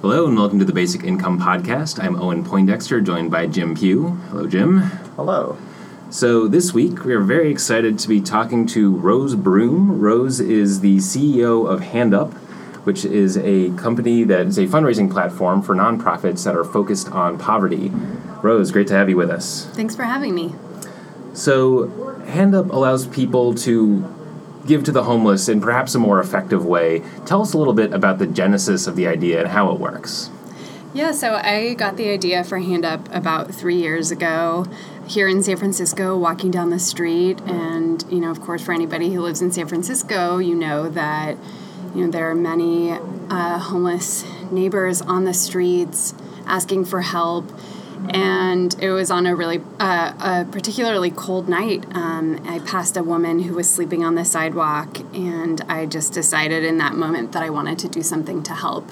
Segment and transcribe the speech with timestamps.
[0.00, 2.00] Hello and welcome to the Basic Income Podcast.
[2.00, 4.10] I'm Owen Poindexter, joined by Jim Pugh.
[4.30, 4.78] Hello, Jim.
[5.16, 5.58] Hello.
[6.08, 10.00] So, this week we are very excited to be talking to Rose Broome.
[10.00, 12.32] Rose is the CEO of HandUp,
[12.84, 17.36] which is a company that is a fundraising platform for nonprofits that are focused on
[17.36, 17.90] poverty.
[18.40, 19.66] Rose, great to have you with us.
[19.72, 20.54] Thanks for having me.
[21.32, 21.88] So,
[22.26, 24.02] HandUp allows people to
[24.68, 27.02] give to the homeless in perhaps a more effective way.
[27.26, 30.30] Tell us a little bit about the genesis of the idea and how it works.
[30.94, 34.66] Yeah, so I got the idea for Hand Up about three years ago
[35.06, 37.40] here in San Francisco, walking down the street.
[37.42, 41.36] And, you know, of course, for anybody who lives in San Francisco, you know that,
[41.94, 46.14] you know, there are many uh, homeless neighbors on the streets
[46.46, 47.44] asking for help
[48.14, 51.84] and it was on a really uh, a particularly cold night.
[51.94, 56.64] Um, I passed a woman who was sleeping on the sidewalk, and I just decided
[56.64, 58.88] in that moment that I wanted to do something to help.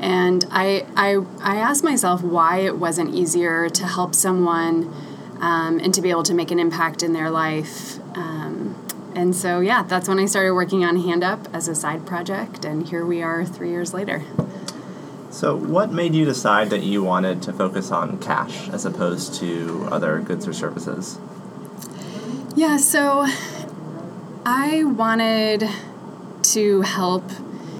[0.00, 4.92] And I I, I asked myself why it wasn't easier to help someone
[5.40, 7.98] um, and to be able to make an impact in their life.
[8.16, 8.76] Um,
[9.14, 12.64] and so yeah, that's when I started working on Hand Up as a side project,
[12.64, 14.24] and here we are three years later.
[15.32, 19.88] So, what made you decide that you wanted to focus on cash as opposed to
[19.90, 21.18] other goods or services?
[22.54, 23.26] Yeah, so
[24.44, 25.66] I wanted
[26.42, 27.24] to help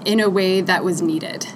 [0.06, 1.47] in a way that was needed.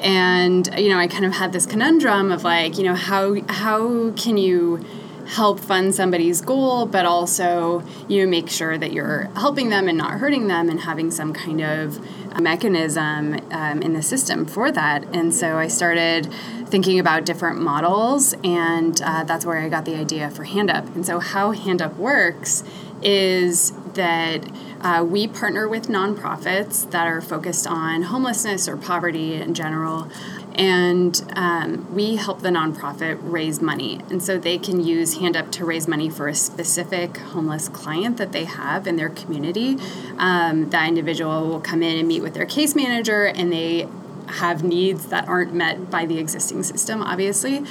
[0.00, 4.10] And you know, I kind of had this conundrum of like, you know, how how
[4.16, 4.84] can you
[5.28, 9.96] help fund somebody's goal, but also you know, make sure that you're helping them and
[9.96, 12.04] not hurting them and having some kind of
[12.38, 15.04] mechanism um, in the system for that.
[15.14, 16.32] And so I started
[16.66, 20.86] thinking about different models, and uh, that's where I got the idea for Hand Up.
[20.94, 22.62] And so, how Hand Up works
[23.02, 24.46] is that
[24.80, 30.08] uh, we partner with nonprofits that are focused on homelessness or poverty in general
[30.54, 34.00] and um, we help the nonprofit raise money.
[34.10, 38.16] And so they can use Hand Up to raise money for a specific homeless client
[38.16, 39.76] that they have in their community.
[40.18, 43.88] Um, that individual will come in and meet with their case manager, and they
[44.30, 47.64] have needs that aren't met by the existing system, obviously.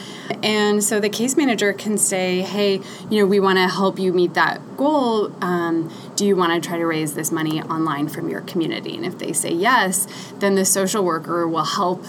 [0.44, 4.14] And so the case manager can say, hey, you know, we want to help you
[4.14, 5.32] meet that goal.
[5.42, 8.96] Um, do you want to try to raise this money online from your community?
[8.96, 10.08] And if they say yes,
[10.40, 12.04] then the social worker will help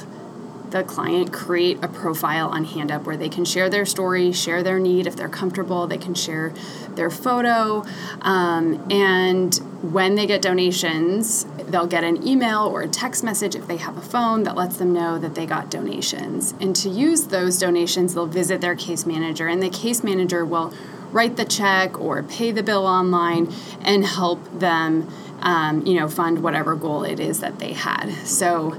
[0.71, 4.79] the client create a profile on HandUp where they can share their story, share their
[4.79, 5.07] need.
[5.07, 6.53] If they're comfortable, they can share
[6.95, 7.85] their photo.
[8.23, 13.67] Um, and when they get donations, they'll get an email or a text message if
[13.67, 16.55] they have a phone that lets them know that they got donations.
[16.61, 20.73] And to use those donations, they'll visit their case manager, and the case manager will
[21.11, 25.09] write the check or pay the bill online and help them.
[25.43, 28.13] Um, you know, fund whatever goal it is that they had.
[28.27, 28.79] So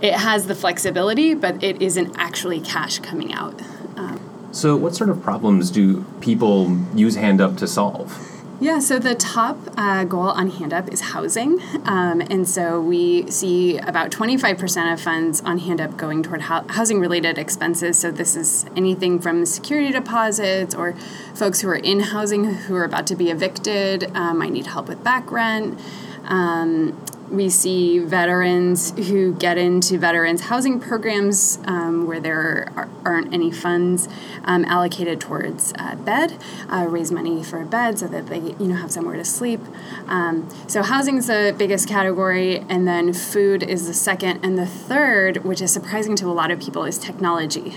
[0.00, 3.60] it has the flexibility, but it isn't actually cash coming out.
[3.96, 4.20] Um,
[4.52, 8.38] so, what sort of problems do people use HandUp to solve?
[8.60, 11.60] Yeah, so the top uh, goal on HandUp is housing.
[11.84, 16.98] Um, and so we see about 25% of funds on HandUp going toward ho- housing
[16.98, 18.00] related expenses.
[18.00, 20.94] So this is anything from security deposits or
[21.36, 24.88] folks who are in housing who are about to be evicted, um, might need help
[24.88, 25.78] with back rent.
[26.24, 27.00] Um,
[27.30, 32.72] we see veterans who get into veterans housing programs um, where there
[33.04, 34.08] aren't any funds
[34.44, 36.36] um, allocated towards uh, bed,
[36.68, 39.60] uh, raise money for a bed so that they you know have somewhere to sleep.
[40.06, 44.66] Um, so housing is the biggest category, and then food is the second, and the
[44.66, 47.74] third, which is surprising to a lot of people, is technology.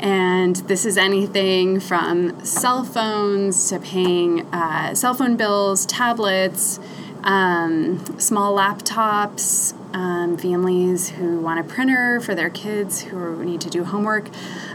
[0.00, 6.80] And this is anything from cell phones to paying uh, cell phone bills, tablets
[7.24, 13.70] um, small laptops, um, families who want a printer for their kids who need to
[13.70, 14.28] do homework.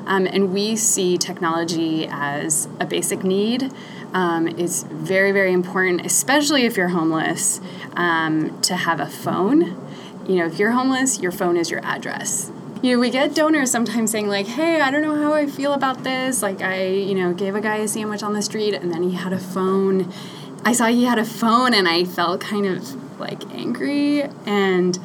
[0.06, 3.72] Um, and we see technology as a basic need.
[4.14, 7.60] Um, it's very, very important, especially if you're homeless,
[7.94, 9.82] um, to have a phone.
[10.28, 12.52] You know, if you're homeless, your phone is your address
[12.86, 15.74] you know, we get donors sometimes saying like, "Hey, I don't know how I feel
[15.74, 16.44] about this.
[16.44, 19.16] Like, I, you know, gave a guy a sandwich on the street, and then he
[19.16, 20.12] had a phone,
[20.66, 25.00] I saw he had a phone and I felt kind of like angry and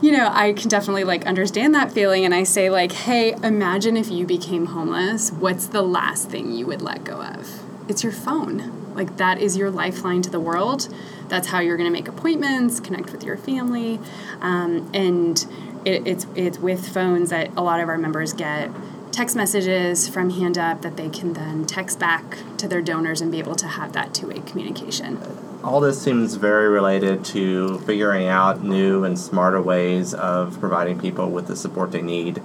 [0.00, 3.96] you know, I can definitely like understand that feeling and I say like, "Hey, imagine
[3.96, 8.12] if you became homeless, what's the last thing you would let go of?" It's your
[8.12, 8.94] phone.
[8.94, 10.88] Like that is your lifeline to the world.
[11.28, 13.98] That's how you're going to make appointments, connect with your family,
[14.40, 15.44] um, and
[15.84, 18.70] it, it's it's with phones that a lot of our members get
[19.18, 23.32] text messages from Hand Up that they can then text back to their donors and
[23.32, 25.20] be able to have that two way communication.
[25.64, 31.32] all this seems very related to figuring out new and smarter ways of providing people
[31.32, 32.40] with the support they need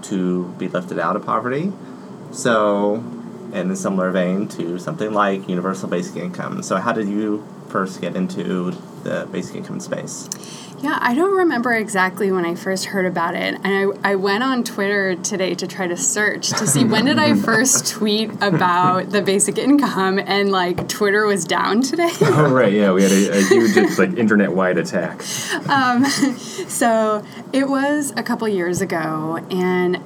[0.00, 1.70] to be lifted out of poverty.
[2.32, 3.04] So,
[3.52, 6.62] in a similar vein to something like universal basic income.
[6.62, 8.70] So, how did you first get into
[9.02, 10.30] the basic income space?
[10.84, 13.58] Yeah, I don't remember exactly when I first heard about it.
[13.64, 13.66] And
[14.04, 17.34] I, I went on Twitter today to try to search to see when did I
[17.40, 22.10] first tweet about the basic income and like Twitter was down today.
[22.20, 25.22] oh right, yeah, we had a, a huge like internet wide attack.
[25.70, 30.02] Um, so it was a couple years ago and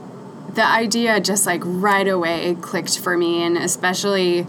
[0.54, 4.46] the idea just like right away clicked for me and especially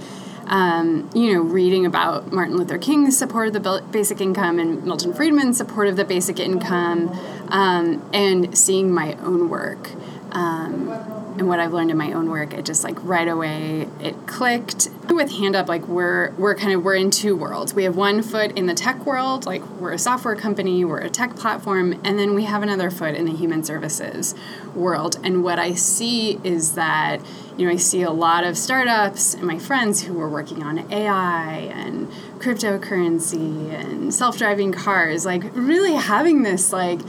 [0.50, 5.14] um, you know, reading about Martin Luther King's support of the basic income and Milton
[5.14, 7.10] Friedman's support of the basic income,
[7.50, 9.92] um, and seeing my own work.
[10.32, 14.28] Um, and what I've learned in my own work, it just like right away it
[14.28, 14.90] clicked.
[15.10, 17.74] With Hand Up, like we're we're kind of we're in two worlds.
[17.74, 21.10] We have one foot in the tech world, like we're a software company, we're a
[21.10, 24.36] tech platform, and then we have another foot in the human services
[24.76, 25.20] world.
[25.24, 27.22] And what I see is that
[27.58, 30.92] you know I see a lot of startups and my friends who are working on
[30.92, 32.08] AI and
[32.38, 37.00] cryptocurrency and self-driving cars, like really having this like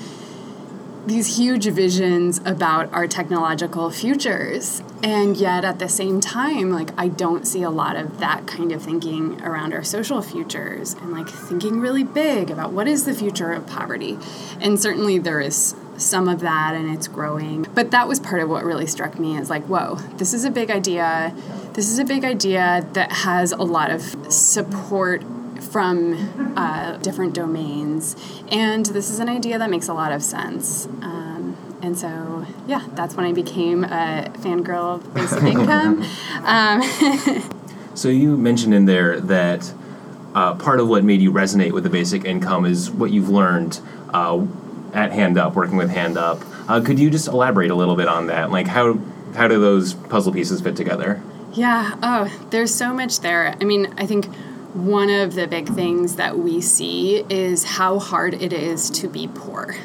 [1.11, 4.81] these huge visions about our technological futures.
[5.03, 8.71] And yet at the same time like i don't see a lot of that kind
[8.71, 13.15] of thinking around our social futures and like thinking really big about what is the
[13.15, 14.19] future of poverty.
[14.61, 17.67] And certainly there is some of that and it's growing.
[17.75, 20.51] But that was part of what really struck me is like whoa this is a
[20.51, 21.35] big idea.
[21.73, 24.03] This is a big idea that has a lot of
[24.33, 25.25] support
[25.61, 28.17] from uh, different domains.
[28.51, 30.87] And this is an idea that makes a lot of sense.
[30.87, 36.05] Um, and so, yeah, that's when I became a fangirl of Basic Income.
[36.45, 36.83] Um,
[37.95, 39.73] so, you mentioned in there that
[40.35, 43.81] uh, part of what made you resonate with the basic income is what you've learned
[44.11, 44.45] uh,
[44.93, 46.43] at Hand Up, working with Hand Up.
[46.69, 48.51] Uh, could you just elaborate a little bit on that?
[48.51, 48.99] Like, how,
[49.35, 51.23] how do those puzzle pieces fit together?
[51.53, 53.57] Yeah, oh, there's so much there.
[53.61, 54.29] I mean, I think
[54.75, 59.29] one of the big things that we see is how hard it is to be
[59.29, 59.77] poor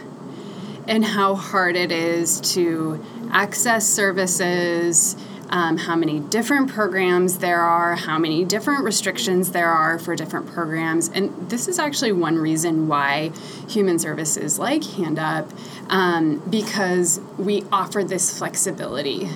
[0.87, 5.15] and how hard it is to access services,
[5.49, 10.47] um, how many different programs there are, how many different restrictions there are for different
[10.47, 11.09] programs.
[11.09, 13.31] And this is actually one reason why
[13.67, 15.49] human services like Hand Up,
[15.89, 19.29] um, because we offer this flexibility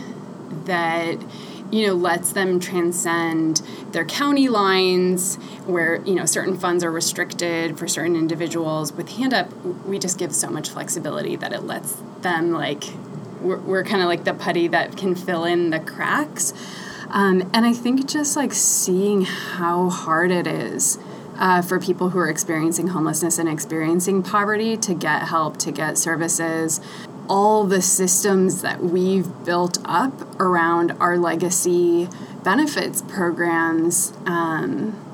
[0.66, 1.18] that
[1.71, 3.62] you know lets them transcend
[3.92, 5.36] their county lines
[5.66, 8.94] where you know certain funds are restricted for certain individuals.
[8.94, 9.54] With hand up
[9.86, 12.83] we just give so much flexibility that it lets them like
[13.42, 16.54] we're, we're kind of like the putty that can fill in the cracks.
[17.12, 21.00] Um, and i think just like seeing how hard it is
[21.39, 25.98] uh, for people who are experiencing homelessness and experiencing poverty to get help to get
[25.98, 26.81] services
[27.30, 32.10] all the systems that we've built up around our legacy
[32.44, 34.12] benefits programs.
[34.26, 35.06] Um,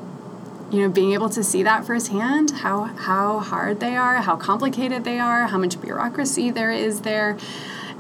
[0.72, 5.04] you know, being able to see that firsthand, how how hard they are, how complicated
[5.04, 7.38] they are, how much bureaucracy there is there.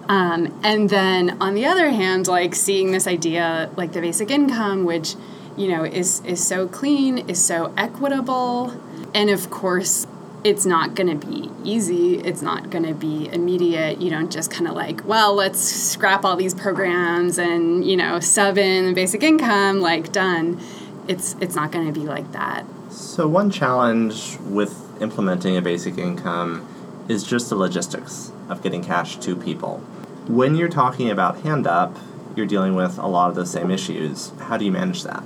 [0.08, 4.84] Um, and then on the other hand, like seeing this idea like the basic income,
[4.84, 5.16] which
[5.56, 8.74] you know is is so clean, is so equitable,
[9.14, 10.08] and of course
[10.46, 12.20] it's not going to be easy.
[12.20, 14.00] It's not going to be immediate.
[14.00, 18.20] You don't just kind of like, well, let's scrap all these programs and, you know,
[18.20, 20.62] sub in basic income, like done.
[21.08, 22.64] It's it's not going to be like that.
[22.92, 26.68] So one challenge with implementing a basic income
[27.10, 29.80] is just the logistics of getting cash to people.
[30.28, 31.98] When you're talking about hand up,
[32.36, 34.32] you're dealing with a lot of the same issues.
[34.42, 35.24] How do you manage that?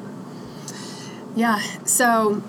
[1.36, 1.60] Yeah.
[1.84, 2.41] So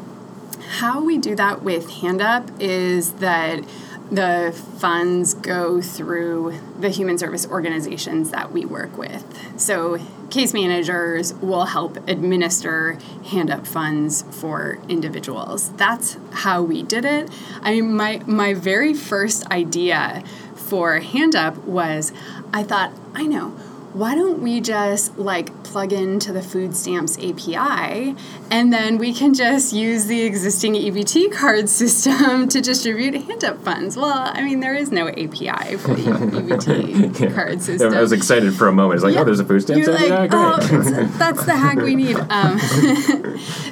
[0.70, 3.64] how we do that with Hand Up is that
[4.08, 9.24] the funds go through the human service organizations that we work with.
[9.60, 9.98] So,
[10.30, 15.70] case managers will help administer hand up funds for individuals.
[15.72, 17.30] That's how we did it.
[17.62, 20.22] I mean, my, my very first idea
[20.54, 22.12] for hand up was
[22.52, 23.56] I thought, I know
[23.92, 28.14] why don't we just like plug into the food stamps API
[28.50, 33.58] and then we can just use the existing EBT card system to distribute hand up
[33.64, 33.96] funds?
[33.96, 37.32] Well, I mean, there is no API for the EBT yeah.
[37.34, 37.92] card system.
[37.92, 38.96] I was excited for a moment.
[38.96, 39.22] It's like, yeah.
[39.22, 40.08] oh, there's a food stamps API.
[40.08, 40.56] Like, oh,
[41.18, 42.16] that's the hack we need.
[42.16, 42.60] Um,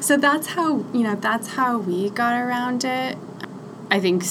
[0.01, 3.17] so that's how you know that's how we got around it.
[3.91, 4.25] I think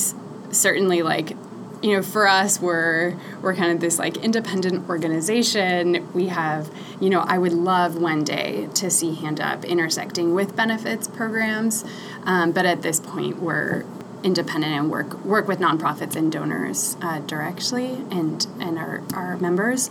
[0.51, 1.36] certainly like
[1.81, 6.07] you know, for us, we're we're kind of this like independent organization.
[6.13, 10.55] We have, you know, I would love one day to see Hand Up intersecting with
[10.55, 11.86] benefits programs,
[12.24, 13.86] um, but at this point, we're
[14.24, 19.89] independent and work work with nonprofits and donors uh, directly and and our our members.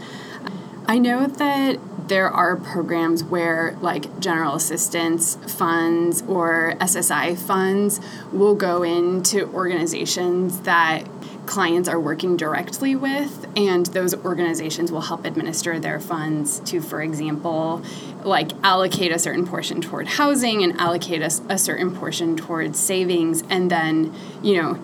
[0.89, 1.79] I know that
[2.09, 8.01] there are programs where like general assistance funds or SSI funds
[8.33, 11.07] will go into organizations that
[11.47, 17.01] clients are working directly with and those organizations will help administer their funds to for
[17.01, 17.81] example
[18.25, 23.45] like allocate a certain portion toward housing and allocate a, a certain portion towards savings
[23.49, 24.77] and then you know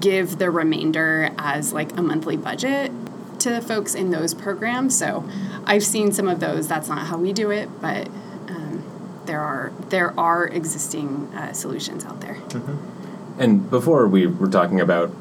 [0.00, 2.90] give the remainder as like a monthly budget
[3.40, 4.96] to the folks in those programs.
[4.98, 5.28] So
[5.68, 8.08] i've seen some of those that's not how we do it but
[8.48, 8.82] um,
[9.26, 13.40] there are there are existing uh, solutions out there mm-hmm.
[13.40, 15.12] and before we were talking about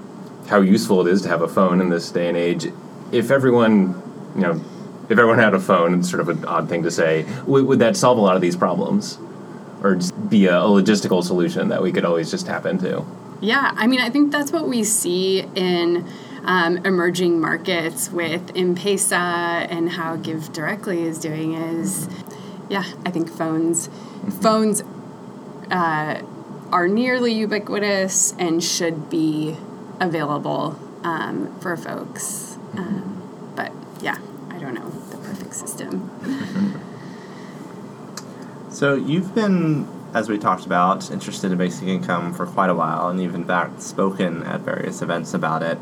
[0.47, 2.67] how useful it is to have a phone in this day and age.
[3.11, 4.01] If everyone,
[4.35, 4.61] you know,
[5.09, 7.79] if everyone had a phone, it's sort of an odd thing to say, would, would
[7.79, 9.19] that solve a lot of these problems?
[9.83, 13.05] Or just be a, a logistical solution that we could always just tap into?
[13.39, 16.07] Yeah, I mean, I think that's what we see in
[16.47, 22.07] um, emerging markets with M-Pesa and how Give Directly is doing is,
[22.69, 24.29] yeah, I think phones, mm-hmm.
[24.29, 24.81] phones
[25.69, 26.21] uh,
[26.71, 29.57] are nearly ubiquitous and should be
[29.99, 32.57] available um, for folks.
[32.77, 34.17] Um, but yeah,
[34.49, 36.81] I don't know the perfect system.
[38.71, 43.09] so you've been, as we talked about, interested in basic income for quite a while,
[43.09, 45.77] and you've in fact spoken at various events about it.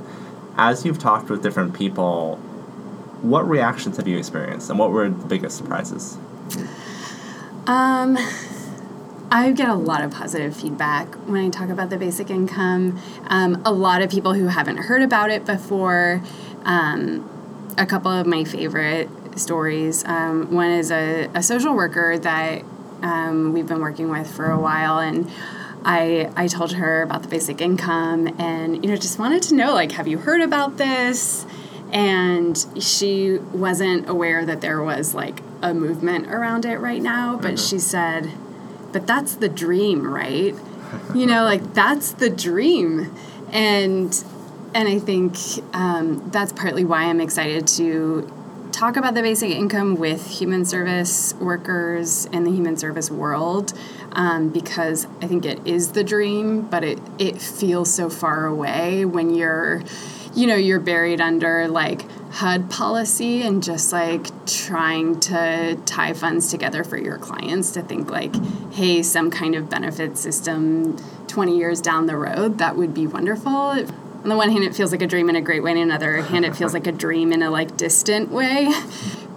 [0.58, 2.38] As you've talked with different people,
[3.22, 6.18] what reactions have you experienced, and what were the biggest surprises?
[7.68, 8.18] Um,
[9.32, 13.02] I get a lot of positive feedback when I talk about the basic income.
[13.28, 16.22] Um, a lot of people who haven't heard about it before.
[16.64, 17.30] Um,
[17.78, 20.06] a couple of my favorite stories.
[20.06, 22.64] Um, one is a, a, social worker that
[23.02, 25.30] um, we've been working with for a while, and
[25.86, 29.74] I I told her about the basic income, and you know just wanted to know
[29.74, 31.46] like, have you heard about this?
[31.92, 37.54] And she wasn't aware that there was like a movement around it right now, but
[37.54, 37.68] mm-hmm.
[37.68, 38.32] she said
[38.96, 40.56] but that's the dream, right?
[41.14, 43.14] you know, like that's the dream.
[43.52, 44.24] And
[44.74, 45.36] and I think
[45.74, 48.32] um, that's partly why I'm excited to
[48.72, 53.74] talk about the basic income with human service workers in the human service world
[54.16, 59.06] um, because I think it is the dream, but it, it feels so far away
[59.06, 59.84] when you're,
[60.34, 66.50] you know, you're buried under like HUD policy and just like trying to tie funds
[66.50, 68.34] together for your clients to think like,
[68.74, 73.52] hey, some kind of benefit system 20 years down the road, that would be wonderful.
[73.52, 75.88] On the one hand, it feels like a dream in a great way, and on
[75.90, 78.72] the other hand, it feels like a dream in a like distant way.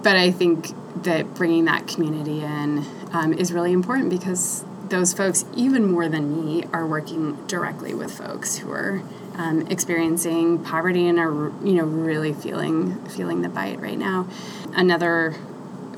[0.01, 5.45] But I think that bringing that community in um, is really important because those folks,
[5.55, 9.03] even more than me, are working directly with folks who are
[9.39, 14.29] um, experiencing poverty and are you know really feeling feeling the bite right now.
[14.75, 15.37] Another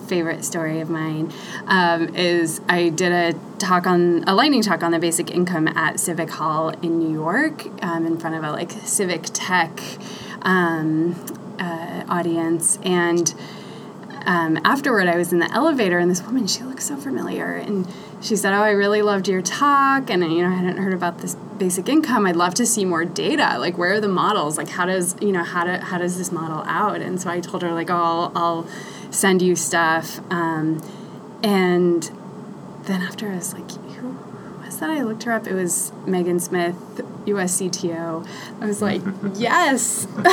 [0.06, 1.32] favorite story of mine
[1.66, 6.00] um, is I did a talk on a lightning talk on the basic income at
[6.00, 9.80] Civic Hall in New York um, in front of a like civic tech
[10.42, 11.14] um,
[11.58, 13.34] uh, audience and.
[14.26, 17.88] Um, afterward, I was in the elevator, and this woman, she looked so familiar, and
[18.20, 21.18] she said, "Oh, I really loved your talk, and you know, I hadn't heard about
[21.18, 22.26] this basic income.
[22.26, 23.56] I'd love to see more data.
[23.58, 24.58] Like, where are the models?
[24.58, 27.40] Like, how does you know how to how does this model out?" And so I
[27.40, 28.66] told her, like, "Oh, I'll, I'll
[29.10, 30.82] send you stuff." Um,
[31.42, 32.10] and
[32.84, 34.18] then after, I was like, "Who
[34.62, 35.46] was that?" I looked her up.
[35.46, 36.76] It was Megan Smith,
[37.24, 38.26] USCTO.
[38.60, 39.00] I was like,
[39.34, 40.06] "Yes,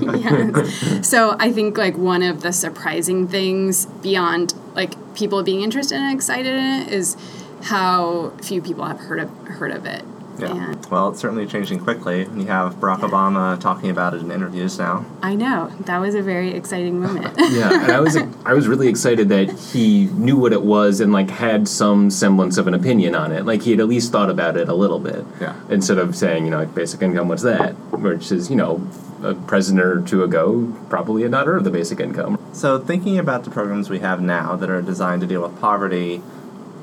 [0.00, 5.96] yes." So I think like one of the surprising things beyond like people being interested
[5.96, 7.16] and excited in it is
[7.62, 10.04] how few people have heard of heard of it.
[10.38, 10.70] Yeah.
[10.70, 12.22] And well, it's certainly changing quickly.
[12.22, 13.08] You have Barack yeah.
[13.08, 15.06] Obama talking about it in interviews now.
[15.22, 17.34] I know that was a very exciting moment.
[17.50, 21.12] yeah, and I was I was really excited that he knew what it was and
[21.12, 23.46] like had some semblance of an opinion on it.
[23.46, 25.24] Like he had at least thought about it a little bit.
[25.40, 25.58] Yeah.
[25.68, 27.72] Instead of saying, you know, like basic income, what's that?
[27.92, 28.78] Which is, you know,
[29.24, 32.38] a president or two ago probably had not heard of the basic income.
[32.52, 36.18] So, thinking about the programs we have now that are designed to deal with poverty,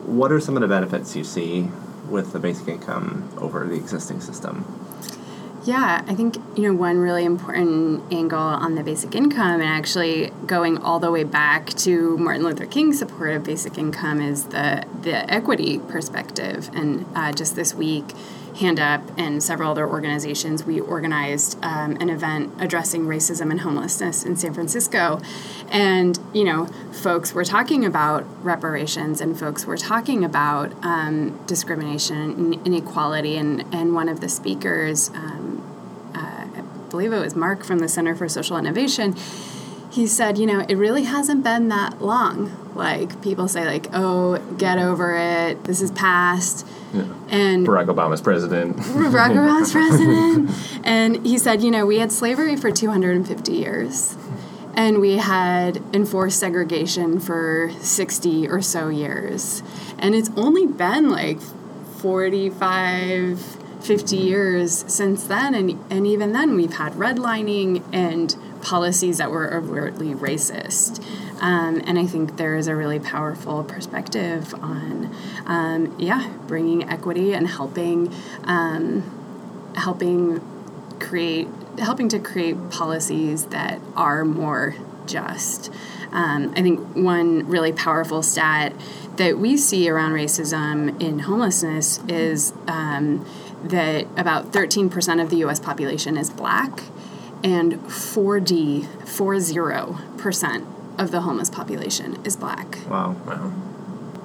[0.05, 1.69] what are some of the benefits you see
[2.09, 4.65] with the basic income over the existing system?
[5.63, 10.31] Yeah, I think you know one really important angle on the basic income, and actually
[10.47, 14.83] going all the way back to Martin Luther King's support of basic income, is the
[15.03, 16.71] the equity perspective.
[16.73, 18.05] And uh, just this week,
[18.59, 24.23] Hand Up and several other organizations, we organized um, an event addressing racism and homelessness
[24.23, 25.21] in San Francisco.
[25.69, 32.17] And, you know, folks were talking about reparations and folks were talking about um, discrimination
[32.17, 33.37] and inequality.
[33.37, 35.63] And, and one of the speakers, um,
[36.13, 39.15] uh, I believe it was Mark from the Center for Social Innovation,
[39.91, 42.60] he said, you know, it really hasn't been that long.
[42.75, 45.63] Like people say, like, oh, get over it.
[45.63, 46.65] This is past.
[46.93, 47.03] Yeah.
[47.29, 48.77] And Barack Obama's president.
[48.77, 50.51] Barack Obama's president.
[50.85, 54.17] And he said, you know, we had slavery for 250 years.
[54.73, 59.63] And we had enforced segregation for 60 or so years.
[59.99, 61.41] And it's only been like
[61.99, 63.39] 45,
[63.81, 65.53] 50 years since then.
[65.53, 71.03] And, and even then, we've had redlining and policies that were overtly racist.
[71.41, 75.15] Um, and I think there is a really powerful perspective on,
[75.45, 78.13] um, yeah, bringing equity and helping,
[78.43, 79.03] um,
[79.75, 80.39] helping
[80.99, 81.47] create,
[81.79, 84.75] helping to create policies that are more
[85.07, 85.71] just.
[86.11, 88.73] Um, I think one really powerful stat
[89.17, 93.25] that we see around racism in homelessness is um,
[93.63, 96.83] that about 13% of the US population is black
[97.43, 102.77] and 4D, 40% of the homeless population is black.
[102.87, 103.15] Wow.
[103.25, 103.51] Wow.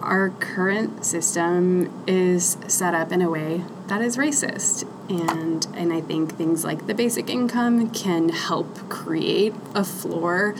[0.02, 4.86] Our current system is set up in a way that is racist.
[5.08, 10.54] And, and I think things like the basic income can help create a floor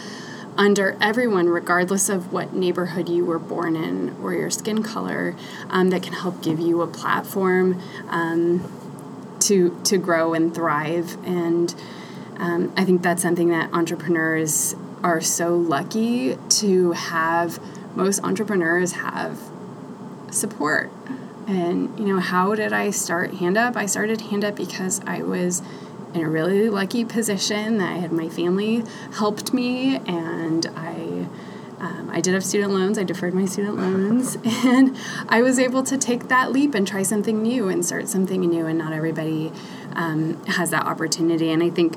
[0.56, 5.36] under everyone, regardless of what neighborhood you were born in or your skin color,
[5.68, 8.64] um, that can help give you a platform um,
[9.40, 11.18] to to grow and thrive.
[11.26, 11.74] And
[12.38, 17.60] um, I think that's something that entrepreneurs are so lucky to have.
[17.94, 19.40] Most entrepreneurs have
[20.30, 20.90] support.
[21.46, 23.76] And, you know, how did I start Hand Up?
[23.76, 25.62] I started Hand Up because I was
[26.12, 27.78] in a really lucky position.
[27.78, 28.82] That I had my family
[29.14, 31.28] helped me, and I
[31.78, 32.98] um, I did have student loans.
[32.98, 34.96] I deferred my student loans, and
[35.28, 38.66] I was able to take that leap and try something new and start something new.
[38.66, 39.52] And not everybody
[39.92, 41.50] um, has that opportunity.
[41.50, 41.96] And I think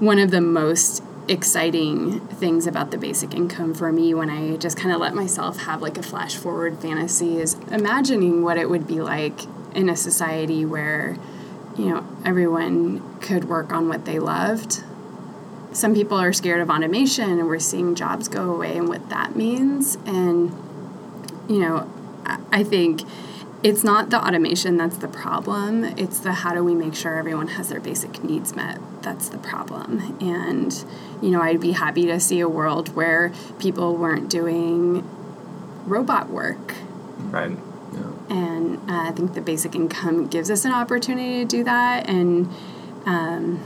[0.00, 4.76] one of the most exciting things about the basic income for me when I just
[4.76, 8.86] kind of let myself have like a flash forward fantasy is imagining what it would
[8.86, 9.42] be like
[9.74, 11.16] in a society where
[11.76, 14.82] you know everyone could work on what they loved.
[15.72, 19.36] Some people are scared of automation and we're seeing jobs go away and what that
[19.36, 19.96] means.
[20.06, 20.50] And
[21.48, 21.90] you know
[22.52, 23.02] i think
[23.62, 27.48] it's not the automation that's the problem it's the how do we make sure everyone
[27.48, 30.84] has their basic needs met that's the problem and
[31.20, 35.02] you know i'd be happy to see a world where people weren't doing
[35.86, 36.74] robot work
[37.18, 37.50] Right.
[37.92, 38.12] Yeah.
[38.30, 42.08] and uh, I think the basic income gives us an opportunity to do that.
[42.08, 42.48] And
[43.06, 43.60] um,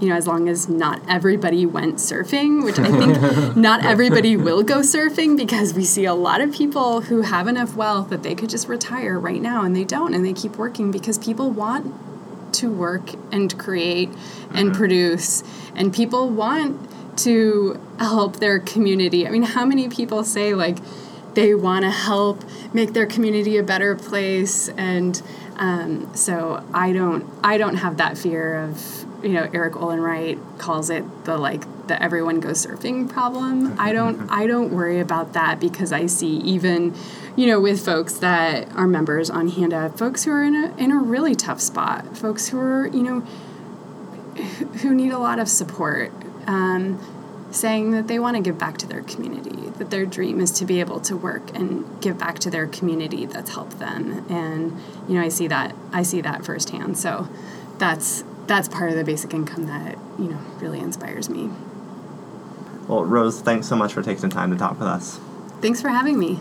[0.00, 4.62] you know, as long as not everybody went surfing, which I think not everybody will
[4.62, 8.34] go surfing because we see a lot of people who have enough wealth that they
[8.34, 11.94] could just retire right now and they don't, and they keep working because people want
[12.54, 14.10] to work and create
[14.52, 19.26] and produce, and people want to help their community.
[19.26, 20.78] I mean, how many people say, like,
[21.34, 25.22] they want to help make their community a better place and
[25.56, 30.38] um, so I don't I don't have that fear of you know Erik Olin Wright
[30.58, 33.78] calls it the like the everyone goes surfing problem.
[33.78, 36.94] I don't I don't worry about that because I see even
[37.36, 40.76] you know with folks that are members on Hand Up, folks who are in a
[40.76, 43.20] in a really tough spot, folks who are you know
[44.80, 46.12] who need a lot of support.
[46.46, 46.98] Um,
[47.50, 50.64] saying that they want to give back to their community, that their dream is to
[50.64, 54.24] be able to work and give back to their community that's helped them.
[54.28, 54.78] And
[55.08, 56.96] you know, I see that I see that firsthand.
[56.98, 57.28] So
[57.78, 61.48] that's that's part of the basic income that you know really inspires me.
[62.88, 65.20] Well, Rose, thanks so much for taking the time to talk with us.
[65.60, 66.40] Thanks for having me.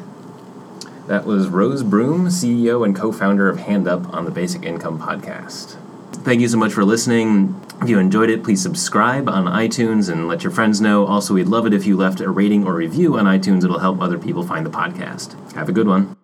[1.06, 5.00] That was Rose Broome, CEO and co founder of Hand Up on the Basic Income
[5.00, 5.78] Podcast.
[6.24, 7.56] Thank you so much for listening.
[7.80, 11.06] If you enjoyed it, please subscribe on iTunes and let your friends know.
[11.06, 13.64] Also, we'd love it if you left a rating or review on iTunes.
[13.64, 15.54] It'll help other people find the podcast.
[15.54, 16.19] Have a good one.